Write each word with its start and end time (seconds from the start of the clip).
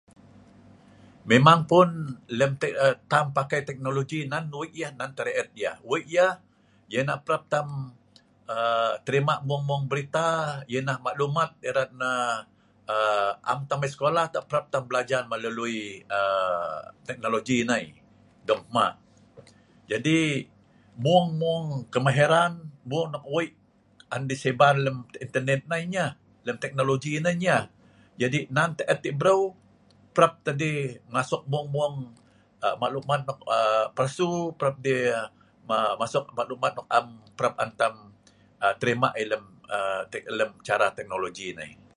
Memang 1.31 1.59
pun 1.71 1.87
lem 2.39 2.51
dei 2.61 2.73
tam 3.11 3.25
pakai 3.37 3.59
technology 3.69 4.19
nan 4.31 4.43
wei 4.59 4.69
yeh 4.79 4.91
nan 4.99 5.09
tah 5.17 5.23
reit 5.27 5.49
yeh 5.61 5.75
wei 5.89 6.01
ieh 6.17 6.31
ianeh 6.95 7.17
parap 7.25 7.43
tam 7.53 7.67
aa 8.53 8.91
terima 9.07 9.33
mung-mung 9.49 9.83
berita 9.91 10.27
ieh 10.73 10.81
nah 10.87 10.97
maklumat 11.05 11.51
erat 11.69 11.89
nah 12.01 12.41
aa 12.93 13.29
am 13.51 13.59
tah 13.69 13.77
tam 13.77 13.77
mai 13.81 13.91
sekola 13.93 14.23
parap 14.47 14.65
tah 14.73 14.81
tam 14.81 14.89
belajar 14.89 15.21
melalui 15.31 15.79
aa 16.19 16.75
technology 17.07 17.57
nai 17.69 17.83
dong 18.47 18.63
hma 18.73 18.87
jadi 19.91 20.19
mung-mung 21.03 21.65
kemahiran 21.93 22.53
mung 22.89 23.07
nok 23.13 23.25
wei 23.33 23.47
on 24.13 24.21
deh 24.29 24.35
sebar 24.43 24.73
lem 24.83 24.97
internet 25.23 25.61
nai 25.71 25.83
nyeh 25.93 26.11
lem 26.49 26.57
technology 26.63 27.13
nai 27.25 27.35
nyeh 27.43 27.63
jadi 28.21 28.39
nan 28.55 28.69
tah 28.77 28.87
et 28.93 29.01
ieh 29.07 29.15
breu 29.19 29.41
parap 30.15 30.33
teh 30.45 30.51
deh 30.61 30.77
masuk 31.15 31.41
mung 31.51 31.67
mung 31.75 31.95
maklumat 32.83 33.19
aa 33.23 33.23
nok 33.27 33.39
aa 33.55 33.85
palsu 33.95 34.27
parap 34.59 34.75
teh 34.85 35.01
ma 35.67 35.77
masuk 36.01 36.25
maklumat 36.37 36.73
nok 36.77 36.87
am 36.97 37.07
parap 37.39 37.55
on 37.63 37.71
tam 37.79 37.93
terima 38.83 39.07
lem 39.29 39.43
aa 39.69 40.11
cara 40.67 40.87
technology 40.97 41.49
nai 41.59 41.71